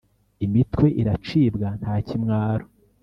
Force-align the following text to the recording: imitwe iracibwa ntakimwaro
imitwe 0.45 0.87
iracibwa 1.01 1.67
ntakimwaro 1.81 2.65